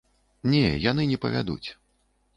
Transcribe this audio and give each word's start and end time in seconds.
Не, 0.53 0.61
яны 0.87 1.05
не 1.13 1.21
павядуць. 1.27 1.69